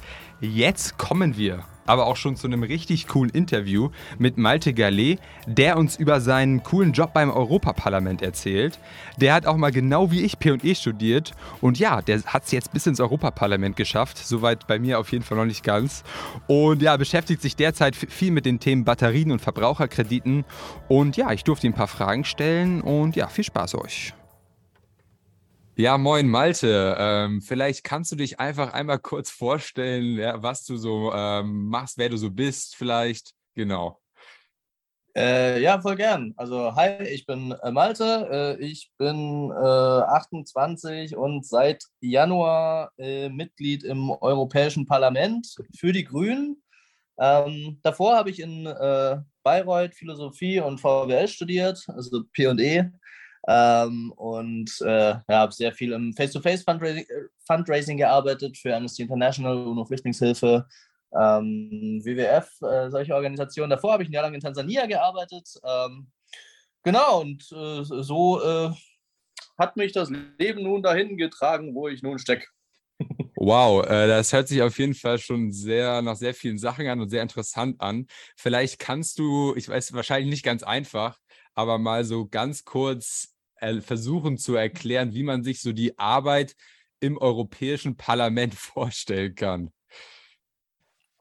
[0.40, 5.76] Jetzt kommen wir aber auch schon zu einem richtig coolen Interview mit Malte Gallet, der
[5.76, 8.78] uns über seinen coolen Job beim Europaparlament erzählt.
[9.16, 12.72] Der hat auch mal genau wie ich P&E studiert und ja, der hat es jetzt
[12.72, 14.18] bis ins Europaparlament geschafft.
[14.18, 16.04] Soweit bei mir auf jeden Fall noch nicht ganz.
[16.46, 20.44] Und ja, beschäftigt sich derzeit viel mit den Themen Batterien und Verbraucherkrediten.
[20.88, 24.14] Und ja, ich durfte ihm ein paar Fragen stellen und ja, viel Spaß euch.
[25.76, 26.94] Ja, moin Malte.
[26.96, 31.98] Ähm, vielleicht kannst du dich einfach einmal kurz vorstellen, ja, was du so ähm, machst,
[31.98, 33.32] wer du so bist, vielleicht.
[33.56, 34.00] Genau.
[35.16, 36.32] Äh, ja, voll gern.
[36.36, 38.56] Also, hi, ich bin äh, Malte.
[38.60, 46.62] Äh, ich bin 28 und seit Januar äh, Mitglied im Europäischen Parlament für die Grünen.
[47.18, 52.92] Ähm, davor habe ich in äh, Bayreuth Philosophie und VWL studiert, also PE.
[53.46, 57.06] Ähm, und äh, ja, habe sehr viel im Face-to-Face-Fundraising
[57.46, 60.66] Fundraising gearbeitet für Amnesty International, UNO-Flüchtlingshilfe,
[61.14, 63.70] ähm, WWF, äh, solche Organisationen.
[63.70, 65.48] Davor habe ich ein Jahr lang in Tansania gearbeitet.
[65.62, 66.06] Ähm,
[66.82, 68.70] genau, und äh, so äh,
[69.58, 72.46] hat mich das Leben nun dahin getragen, wo ich nun stecke.
[73.36, 77.00] Wow, äh, das hört sich auf jeden Fall schon sehr nach sehr vielen Sachen an
[77.00, 78.06] und sehr interessant an.
[78.36, 81.18] Vielleicht kannst du, ich weiß wahrscheinlich nicht ganz einfach,
[81.54, 83.33] aber mal so ganz kurz
[83.80, 86.54] versuchen zu erklären, wie man sich so die Arbeit
[87.00, 89.70] im Europäischen Parlament vorstellen kann.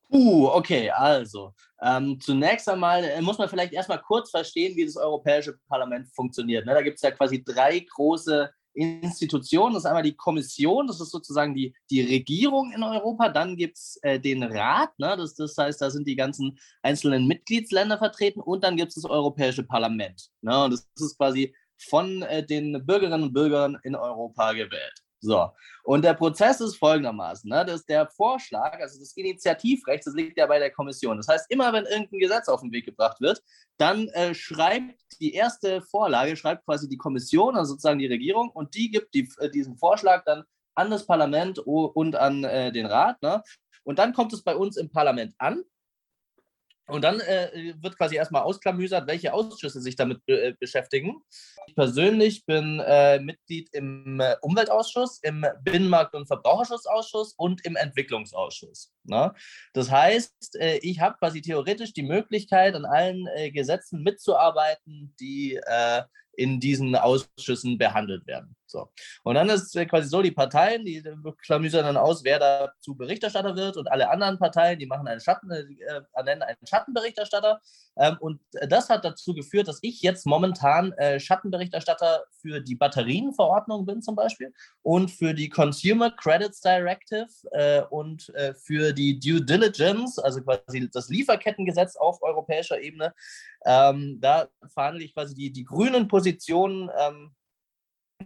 [0.10, 4.96] Uh, okay, also ähm, zunächst einmal äh, muss man vielleicht erstmal kurz verstehen, wie das
[4.96, 6.66] Europäische Parlament funktioniert.
[6.68, 6.74] Ne?
[6.74, 9.74] Da gibt es ja quasi drei große Institutionen.
[9.74, 13.30] Das ist einmal die Kommission, das ist sozusagen die, die Regierung in Europa.
[13.30, 15.16] Dann gibt es äh, den Rat, ne?
[15.18, 18.40] das, das heißt, da sind die ganzen einzelnen Mitgliedsländer vertreten.
[18.40, 20.30] Und dann gibt es das Europäische Parlament.
[20.42, 20.64] Ne?
[20.64, 25.04] Und das ist quasi von äh, den Bürgerinnen und Bürgern in Europa gewählt.
[25.24, 25.50] So,
[25.86, 27.66] und der Prozess ist folgendermaßen, ne?
[27.66, 31.16] dass der Vorschlag, also das Initiativrecht, das liegt ja bei der Kommission.
[31.16, 33.42] Das heißt, immer wenn irgendein Gesetz auf den Weg gebracht wird,
[33.78, 38.76] dann äh, schreibt die erste Vorlage, schreibt quasi die Kommission, also sozusagen die Regierung, und
[38.76, 40.44] die gibt die, äh, diesen Vorschlag dann
[40.76, 43.22] an das Parlament und an äh, den Rat.
[43.22, 43.42] Ne?
[43.84, 45.64] Und dann kommt es bei uns im Parlament an
[46.88, 51.22] und dann äh, wird quasi erstmal ausklamüsert, welche Ausschüsse sich damit äh, beschäftigen.
[51.68, 58.92] Ich persönlich bin äh, Mitglied im äh, Umweltausschuss, im Binnenmarkt- und Verbraucherschutzausschuss und im Entwicklungsausschuss.
[59.06, 59.34] Ne?
[59.74, 65.60] Das heißt, äh, ich habe quasi theoretisch die Möglichkeit, an allen äh, Gesetzen mitzuarbeiten, die
[66.36, 68.56] in diesen Ausschüssen behandelt werden.
[68.74, 68.90] So.
[69.24, 71.04] Und dann ist es quasi so, die Parteien, die
[71.44, 75.52] klamüsern dann aus, wer dazu Berichterstatter wird und alle anderen Parteien, die machen einen Schatten,
[75.52, 77.62] äh, nennen einen Schattenberichterstatter.
[77.98, 83.86] Ähm, und das hat dazu geführt, dass ich jetzt momentan äh, Schattenberichterstatter für die Batterienverordnung
[83.86, 89.46] bin zum Beispiel und für die Consumer Credits Directive äh, und äh, für die Due
[89.46, 93.14] Diligence, also quasi das Lieferkettengesetz auf europäischer Ebene.
[93.66, 97.36] Ähm, da verhandle ich quasi die, die grünen Positionen ähm,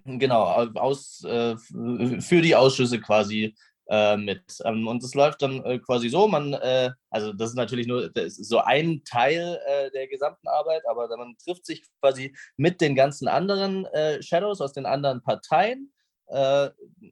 [0.05, 0.43] genau,
[0.75, 3.55] aus, äh, für die Ausschüsse quasi
[3.89, 4.43] äh, mit.
[4.65, 8.15] Ähm, und es läuft dann äh, quasi so, man, äh, also das ist natürlich nur
[8.15, 12.95] ist so ein Teil äh, der gesamten Arbeit, aber man trifft sich quasi mit den
[12.95, 15.91] ganzen anderen äh, Shadows aus den anderen Parteien.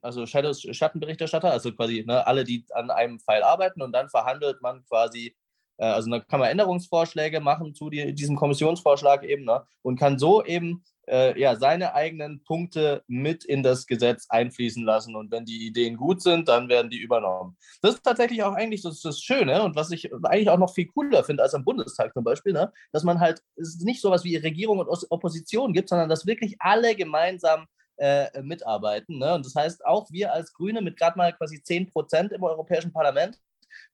[0.02, 4.60] Also Shadows, Schattenberichterstatter, also quasi ne, alle, die an einem Pfeil arbeiten und dann verhandelt
[4.60, 5.34] man quasi
[5.84, 10.44] also dann kann man Änderungsvorschläge machen zu die, diesem Kommissionsvorschlag eben ne, und kann so
[10.44, 15.14] eben äh, ja, seine eigenen Punkte mit in das Gesetz einfließen lassen.
[15.14, 17.56] Und wenn die Ideen gut sind, dann werden die übernommen.
[17.82, 20.86] Das ist tatsächlich auch eigentlich das, das Schöne und was ich eigentlich auch noch viel
[20.86, 22.72] cooler finde als am Bundestag zum Beispiel, ne?
[22.92, 26.94] dass man halt es nicht sowas wie Regierung und Opposition gibt, sondern dass wirklich alle
[26.94, 27.66] gemeinsam
[27.98, 29.18] äh, mitarbeiten.
[29.18, 29.34] Ne?
[29.34, 32.92] Und das heißt, auch wir als Grüne mit gerade mal quasi 10 Prozent im Europäischen
[32.92, 33.38] Parlament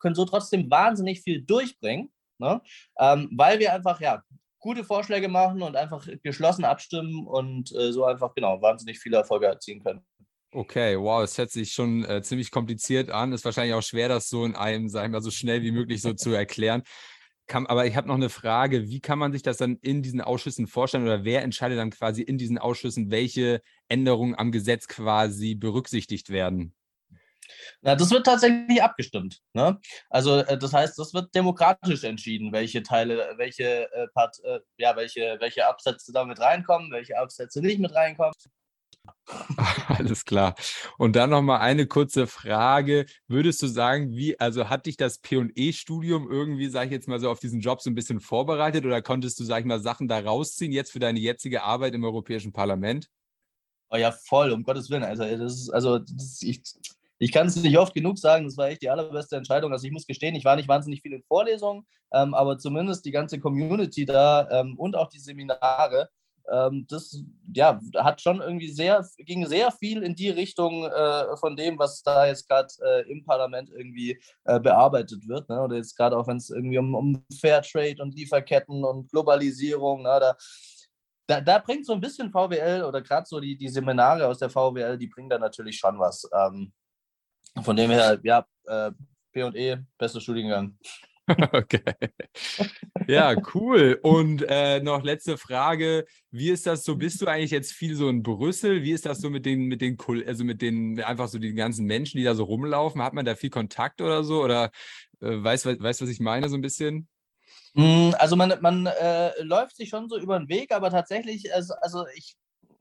[0.02, 2.12] können so trotzdem wahnsinnig viel durchbringen.
[2.38, 2.60] Ne?
[2.98, 4.22] Ähm, weil wir einfach ja
[4.58, 9.46] gute Vorschläge machen und einfach geschlossen abstimmen und äh, so einfach genau wahnsinnig viele Erfolge
[9.46, 10.04] erzielen können.
[10.54, 13.32] Okay, wow, es hört sich schon äh, ziemlich kompliziert an.
[13.32, 16.02] Ist wahrscheinlich auch schwer, das so in einem, sagen wir mal, so schnell wie möglich
[16.02, 16.82] so zu erklären.
[17.46, 20.20] Kann, aber ich habe noch eine Frage, wie kann man sich das dann in diesen
[20.20, 25.54] Ausschüssen vorstellen oder wer entscheidet dann quasi in diesen Ausschüssen, welche Änderungen am Gesetz quasi
[25.54, 26.74] berücksichtigt werden?
[27.80, 29.40] Na, das wird tatsächlich abgestimmt.
[29.52, 29.78] Ne?
[30.10, 34.96] Also äh, das heißt, das wird demokratisch entschieden, welche Teile, welche, äh, Part, äh, ja,
[34.96, 38.34] welche, welche Absätze da mit reinkommen, welche Absätze nicht mit reinkommen.
[39.88, 40.54] Alles klar.
[40.98, 43.06] Und dann noch mal eine kurze Frage.
[43.26, 47.30] Würdest du sagen, wie, also hat dich das P&E-Studium irgendwie, sag ich jetzt mal so,
[47.30, 50.18] auf diesen Job so ein bisschen vorbereitet oder konntest du, sag ich mal, Sachen da
[50.18, 53.08] rausziehen jetzt für deine jetzige Arbeit im Europäischen Parlament?
[53.90, 55.04] Oh ja, voll, um Gottes Willen.
[55.04, 56.62] Also, das ist, also das, ich,
[57.22, 59.70] ich kann es nicht oft genug sagen, das war echt die allerbeste Entscheidung.
[59.70, 63.12] Also ich muss gestehen, ich war nicht wahnsinnig viel in Vorlesungen, ähm, aber zumindest die
[63.12, 66.08] ganze Community da ähm, und auch die Seminare,
[66.50, 67.22] ähm, das
[67.54, 72.02] ja, hat schon irgendwie sehr, ging sehr viel in die Richtung äh, von dem, was
[72.02, 75.48] da jetzt gerade äh, im Parlament irgendwie äh, bearbeitet wird.
[75.48, 75.62] Ne?
[75.62, 80.18] Oder jetzt gerade auch, wenn es irgendwie um, um Fairtrade und Lieferketten und Globalisierung, na,
[80.18, 80.36] da,
[81.28, 84.50] da, da, bringt so ein bisschen VWL oder gerade so die, die Seminare aus der
[84.50, 86.28] VWL, die bringen da natürlich schon was.
[86.36, 86.72] Ähm,
[87.60, 88.92] von dem her, ja, äh,
[89.32, 90.76] P&E, bester Studiengang.
[91.52, 91.82] Okay.
[93.06, 93.98] Ja, cool.
[94.02, 96.04] Und äh, noch letzte Frage.
[96.30, 96.96] Wie ist das so?
[96.96, 98.82] Bist du eigentlich jetzt viel so in Brüssel?
[98.82, 101.86] Wie ist das so mit den, mit den, also mit den, einfach so den ganzen
[101.86, 103.02] Menschen, die da so rumlaufen?
[103.02, 104.42] Hat man da viel Kontakt oder so?
[104.42, 104.70] Oder
[105.20, 107.08] äh, weißt du, weiß, was ich meine, so ein bisschen?
[107.74, 111.74] Hm, also man, man äh, läuft sich schon so über den Weg, aber tatsächlich, also,
[111.80, 112.34] also ich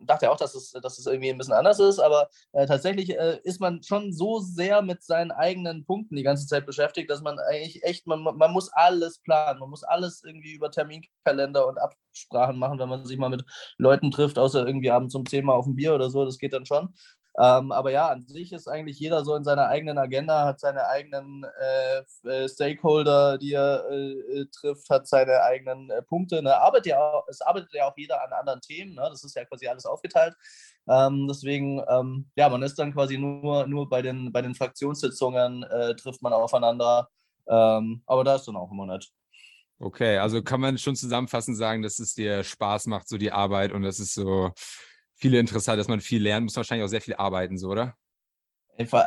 [0.06, 3.40] dachte auch, dass es, dass es irgendwie ein bisschen anders ist, aber äh, tatsächlich äh,
[3.44, 7.40] ist man schon so sehr mit seinen eigenen Punkten die ganze Zeit beschäftigt, dass man
[7.40, 12.58] eigentlich echt, man, man muss alles planen, man muss alles irgendwie über Terminkalender und Absprachen
[12.58, 13.46] machen, wenn man sich mal mit
[13.78, 16.66] Leuten trifft, außer irgendwie abends zum Thema auf ein Bier oder so, das geht dann
[16.66, 16.94] schon.
[17.39, 20.88] Ähm, aber ja, an sich ist eigentlich jeder so in seiner eigenen Agenda, hat seine
[20.88, 26.41] eigenen äh, äh Stakeholder, die er äh, äh, trifft, hat seine eigenen äh, Punkte.
[26.41, 26.56] Ne?
[26.58, 28.96] Arbeitet ja auch, es arbeitet ja auch jeder an anderen Themen.
[28.96, 29.08] Ne?
[29.10, 30.36] Das ist ja quasi alles aufgeteilt.
[30.89, 35.63] Ähm, deswegen, ähm, ja, man ist dann quasi nur, nur bei, den, bei den Fraktionssitzungen
[35.63, 37.08] äh, trifft man aufeinander.
[37.48, 39.10] Ähm, aber da ist dann auch immer nett.
[39.80, 43.72] Okay, also kann man schon zusammenfassend sagen, dass es dir Spaß macht, so die Arbeit
[43.72, 44.52] und das ist so
[45.21, 47.95] viele interessant, dass man viel lernt, muss wahrscheinlich auch sehr viel arbeiten, so, oder?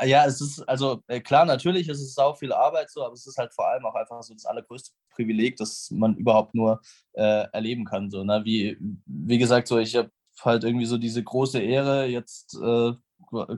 [0.05, 3.27] Ja, es ist, also äh, klar, natürlich ist es sau viel Arbeit so, aber es
[3.27, 6.81] ist halt vor allem auch einfach so das allergrößte Privileg, das man überhaupt nur
[7.15, 8.11] äh, erleben kann.
[8.11, 8.43] So, ne?
[8.45, 10.11] wie, wie gesagt, so ich habe
[10.43, 12.93] halt irgendwie so diese große Ehre, jetzt äh,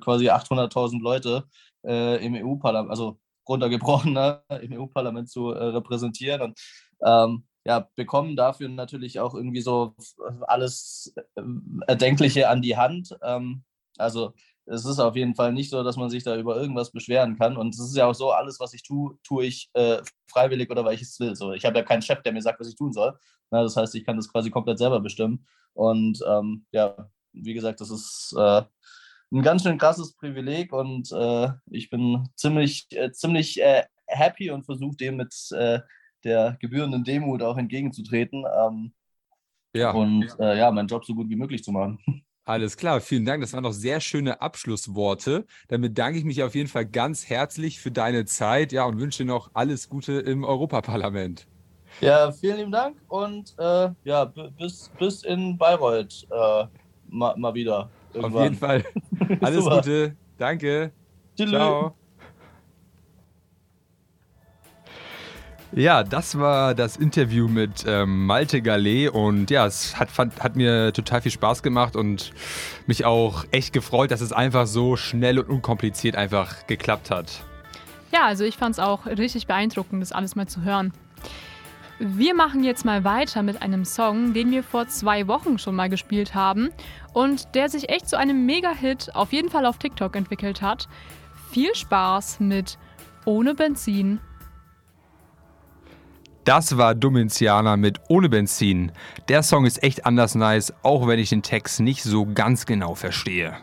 [0.01, 1.45] quasi 800.000 Leute
[1.85, 4.43] äh, im EU-Parlament, also runtergebrochen, ne?
[4.63, 6.41] im EU-Parlament zu äh, repräsentieren.
[6.41, 6.61] Und
[7.05, 9.95] ähm, ja, bekommen dafür natürlich auch irgendwie so
[10.43, 11.43] alles äh,
[11.89, 13.17] Erdenkliche an die Hand.
[13.23, 13.65] Ähm,
[13.99, 14.35] also
[14.67, 17.57] es ist auf jeden Fall nicht so, dass man sich da über irgendwas beschweren kann.
[17.57, 19.99] Und es ist ja auch so, alles, was ich tue, tue ich äh,
[20.29, 21.35] freiwillig oder weil ich es will.
[21.35, 23.19] So, ich habe ja keinen Chef, der mir sagt, was ich tun soll.
[23.51, 25.45] Na, das heißt, ich kann das quasi komplett selber bestimmen.
[25.73, 28.63] Und ähm, ja, wie gesagt, das ist äh,
[29.33, 34.65] ein ganz schön krasses Privileg und äh, ich bin ziemlich, äh, ziemlich äh, happy und
[34.65, 35.35] versuche dem mit
[36.25, 38.45] der gebührenden Demut auch entgegenzutreten.
[38.59, 38.93] Ähm,
[39.75, 39.91] ja.
[39.91, 41.99] Und äh, ja, meinen Job so gut wie möglich zu machen.
[42.45, 43.43] Alles klar, vielen Dank.
[43.43, 45.47] Das waren noch sehr schöne Abschlussworte.
[45.67, 49.25] Damit danke ich mich auf jeden Fall ganz herzlich für deine Zeit ja, und wünsche
[49.25, 51.49] noch alles Gute im Europaparlament.
[52.01, 56.67] Ja, vielen lieben Dank und äh, ja, bis, bis in Bayreuth äh,
[57.09, 57.91] mal, mal wieder.
[58.15, 58.35] Irgendwann.
[58.35, 58.85] Auf jeden Fall.
[59.41, 60.17] Alles Gute.
[60.39, 60.93] Danke.
[61.37, 61.51] Tschüss.
[61.51, 61.97] Ciao.
[65.73, 70.57] Ja, das war das Interview mit ähm, Malte Gallet und ja, es hat, fand, hat
[70.57, 72.33] mir total viel Spaß gemacht und
[72.87, 77.43] mich auch echt gefreut, dass es einfach so schnell und unkompliziert einfach geklappt hat.
[78.13, 80.93] Ja, also ich fand es auch richtig beeindruckend, das alles mal zu hören.
[81.99, 85.89] Wir machen jetzt mal weiter mit einem Song, den wir vor zwei Wochen schon mal
[85.89, 86.71] gespielt haben
[87.13, 90.89] und der sich echt zu einem Mega-Hit auf jeden Fall auf TikTok entwickelt hat.
[91.51, 92.79] Viel Spaß mit
[93.25, 94.21] Ohne Benzin
[96.47, 98.93] das war Dominzianer mit Ohne Benzin.
[99.29, 102.95] Der Song ist echt anders nice, auch wenn ich den Text nicht so ganz genau
[102.95, 103.57] verstehe.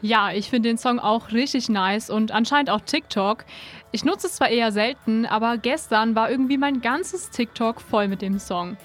[0.00, 3.44] Ja, ich finde den Song auch richtig nice und anscheinend auch TikTok.
[3.92, 8.22] Ich nutze es zwar eher selten, aber gestern war irgendwie mein ganzes TikTok voll mit
[8.22, 8.76] dem Song.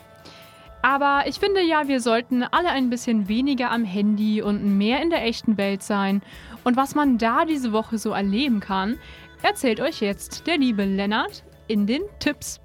[0.82, 5.10] Aber ich finde ja, wir sollten alle ein bisschen weniger am Handy und mehr in
[5.10, 6.22] der echten Welt sein.
[6.64, 8.98] Und was man da diese Woche so erleben kann,
[9.42, 12.61] erzählt euch jetzt der liebe Lennart in den Tipps.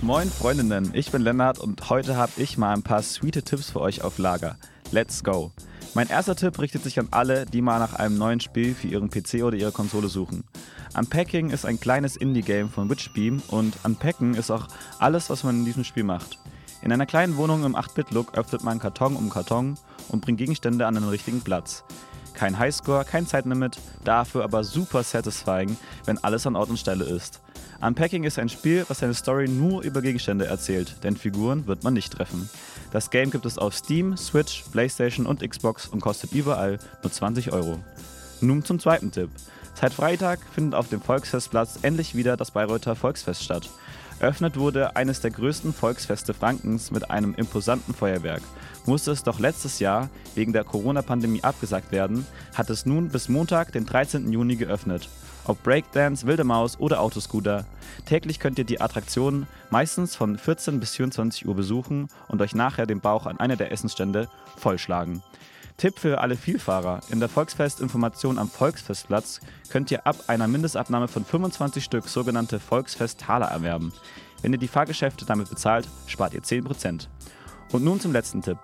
[0.00, 3.80] Moin Freundinnen, ich bin Lennart und heute habe ich mal ein paar sweete Tipps für
[3.80, 4.56] euch auf Lager.
[4.90, 5.52] Let's go!
[5.94, 9.10] Mein erster Tipp richtet sich an alle, die mal nach einem neuen Spiel für ihren
[9.10, 10.44] PC oder ihre Konsole suchen.
[10.96, 14.68] Unpacking ist ein kleines Indie-Game von Witchbeam und Unpacken ist auch
[14.98, 16.38] alles, was man in diesem Spiel macht.
[16.80, 19.76] In einer kleinen Wohnung im 8-Bit-Look öffnet man Karton um Karton
[20.08, 21.84] und bringt Gegenstände an den richtigen Platz.
[22.38, 27.40] Kein Highscore, kein Zeitlimit, dafür aber super satisfying, wenn alles an Ort und Stelle ist.
[27.80, 31.94] Unpacking ist ein Spiel, was seine Story nur über Gegenstände erzählt, denn Figuren wird man
[31.94, 32.48] nicht treffen.
[32.92, 37.52] Das Game gibt es auf Steam, Switch, PlayStation und Xbox und kostet überall nur 20
[37.52, 37.80] Euro.
[38.40, 39.30] Nun zum zweiten Tipp.
[39.74, 43.68] Seit Freitag findet auf dem Volksfestplatz endlich wieder das Bayreuther Volksfest statt.
[44.20, 48.42] Eröffnet wurde eines der größten Volksfeste Frankens mit einem imposanten Feuerwerk.
[48.84, 53.70] Musste es doch letztes Jahr wegen der Corona-Pandemie abgesagt werden, hat es nun bis Montag,
[53.70, 54.32] den 13.
[54.32, 55.08] Juni geöffnet.
[55.44, 57.64] Ob Breakdance, Wilde Maus oder Autoscooter.
[58.06, 62.86] Täglich könnt ihr die Attraktionen meistens von 14 bis 24 Uhr besuchen und euch nachher
[62.86, 65.22] den Bauch an einer der Essensstände vollschlagen.
[65.78, 67.00] Tipp für alle Vielfahrer.
[67.08, 73.46] In der Volksfestinformation am Volksfestplatz könnt ihr ab einer Mindestabnahme von 25 Stück sogenannte Volksfesttaler
[73.46, 73.92] erwerben.
[74.42, 77.06] Wenn ihr die Fahrgeschäfte damit bezahlt, spart ihr 10%.
[77.70, 78.58] Und nun zum letzten Tipp.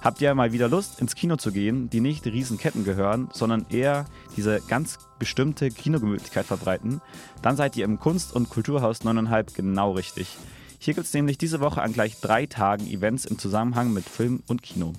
[0.00, 4.04] Habt ihr mal wieder Lust, ins Kino zu gehen, die nicht Riesenketten gehören, sondern eher
[4.36, 7.00] diese ganz bestimmte Kinogemütlichkeit verbreiten,
[7.42, 10.38] dann seid ihr im Kunst- und Kulturhaus 9,5 genau richtig.
[10.78, 14.44] Hier gibt es nämlich diese Woche an gleich drei Tagen Events im Zusammenhang mit Film
[14.46, 14.94] und Kino.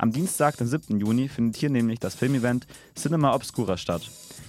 [0.00, 1.00] Am Dienstag, den 7.
[1.00, 4.02] Juni, findet hier nämlich das Filmevent Cinema Obscura statt.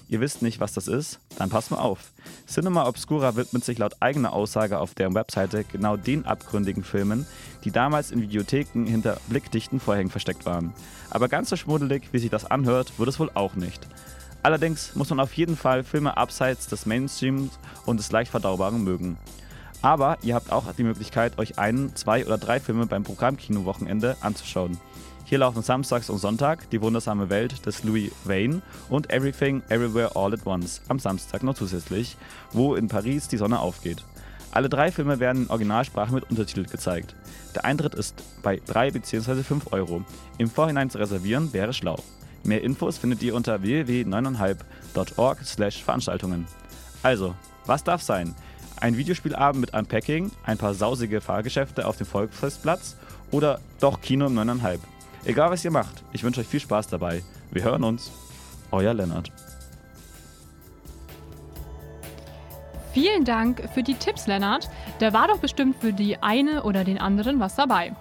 [0.07, 1.19] Ihr wisst nicht, was das ist?
[1.39, 2.11] Dann passt mal auf.
[2.47, 7.25] Cinema Obscura widmet sich laut eigener Aussage auf deren Webseite genau den abgründigen Filmen,
[7.63, 10.71] die damals in Videotheken hinter blickdichten Vorhängen versteckt waren.
[11.09, 13.87] Aber ganz so schmuddelig, wie sich das anhört, wird es wohl auch nicht.
[14.43, 17.57] Allerdings muss man auf jeden Fall Filme abseits des Mainstreams
[17.87, 19.17] und des leicht verdaubaren mögen.
[19.81, 24.77] Aber ihr habt auch die Möglichkeit, euch einen, zwei oder drei Filme beim Programmkino-Wochenende anzuschauen.
[25.29, 30.33] Hier laufen samstags und Sonntag die wundersame Welt des Louis Wayne und Everything Everywhere All
[30.33, 32.17] at Once am Samstag noch zusätzlich,
[32.51, 34.03] wo in Paris die Sonne aufgeht.
[34.49, 37.13] Alle drei Filme werden in Originalsprache mit Untertitel gezeigt.
[37.53, 39.43] Der Eintritt ist bei 3 bzw.
[39.43, 40.03] 5 Euro.
[40.39, 42.01] Im Vorhinein zu reservieren wäre schlau.
[42.43, 46.47] Mehr Infos findet ihr unter www.9,5.org/veranstaltungen.
[47.03, 47.35] Also,
[47.67, 48.33] was darf sein?
[48.77, 52.95] Ein Videospielabend mit Unpacking, ein paar sausige Fahrgeschäfte auf dem Volksfestplatz
[53.29, 54.79] oder doch Kino im 9,5?
[55.25, 57.23] Egal was ihr macht, ich wünsche euch viel Spaß dabei.
[57.51, 58.11] Wir hören uns.
[58.71, 59.31] Euer Lennart.
[62.93, 64.69] Vielen Dank für die Tipps, Lennart.
[64.99, 67.95] Da war doch bestimmt für die eine oder den anderen was dabei.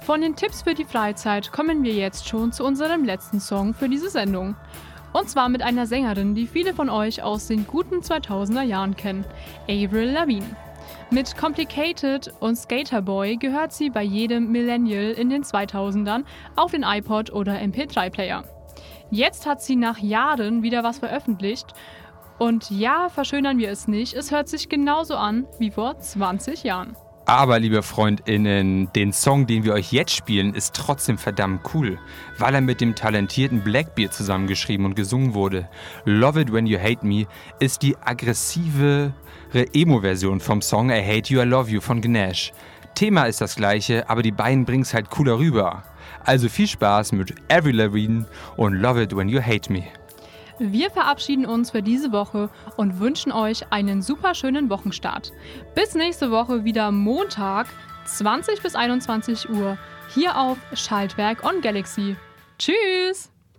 [0.00, 3.88] Von den Tipps für die Freizeit kommen wir jetzt schon zu unserem letzten Song für
[3.88, 4.56] diese Sendung.
[5.12, 9.24] Und zwar mit einer Sängerin, die viele von euch aus den guten 2000er Jahren kennen,
[9.68, 10.56] Avril Lavigne.
[11.10, 16.24] Mit Complicated und Skaterboy gehört sie bei jedem Millennial in den 2000ern
[16.56, 18.42] auf den iPod oder MP3-Player.
[19.10, 21.74] Jetzt hat sie nach Jahren wieder was veröffentlicht
[22.38, 26.96] und ja, verschönern wir es nicht, es hört sich genauso an wie vor 20 Jahren.
[27.28, 31.98] Aber, liebe FreundInnen, den Song, den wir euch jetzt spielen, ist trotzdem verdammt cool,
[32.38, 35.68] weil er mit dem talentierten Blackbeard zusammengeschrieben und gesungen wurde.
[36.04, 37.26] Love It When You Hate Me
[37.58, 39.12] ist die aggressive
[39.52, 42.52] Emo-Version vom Song I Hate You, I Love You von Gnash.
[42.94, 45.82] Thema ist das gleiche, aber die beiden bringen es halt cooler rüber.
[46.24, 49.84] Also viel Spaß mit Every Lavigne und Love It When You Hate Me.
[50.58, 55.32] Wir verabschieden uns für diese Woche und wünschen euch einen super schönen Wochenstart.
[55.74, 57.66] Bis nächste Woche wieder Montag,
[58.06, 59.76] 20 bis 21 Uhr,
[60.14, 62.16] hier auf Schaltwerk on Galaxy.
[62.58, 63.35] Tschüss!